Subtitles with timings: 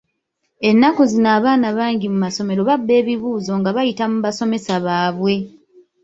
[0.69, 5.35] Ennaku zino abaana bangi mu masomero babba ebibuuzo nga bayita mu basomesa baabwe.